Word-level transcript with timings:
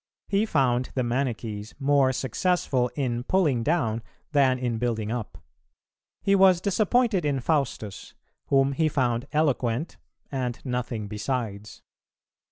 He 0.29 0.47
found 0.47 0.89
the 0.95 1.03
Manichees 1.03 1.75
more 1.77 2.11
successful 2.11 2.89
in 2.95 3.21
pulling 3.23 3.61
down 3.61 4.01
than 4.31 4.57
in 4.57 4.79
building 4.79 5.11
up; 5.11 5.37
he 6.23 6.33
was 6.33 6.59
disappointed 6.59 7.23
in 7.23 7.39
Faustus, 7.39 8.15
whom 8.47 8.71
he 8.71 8.89
found 8.89 9.27
eloquent 9.31 9.97
and 10.31 10.59
nothing 10.65 11.07
besides. 11.07 11.83